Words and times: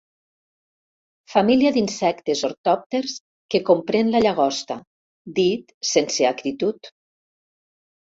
Família 1.33 1.71
d'insectes 1.73 2.39
ortòpters 2.47 3.13
que 3.55 3.61
comprèn 3.67 4.09
la 4.15 4.21
llagosta, 4.27 4.79
dit 5.41 5.75
sense 5.91 6.27
acritud. 6.31 6.91